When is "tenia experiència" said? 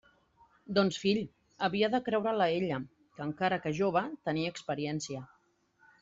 4.31-5.21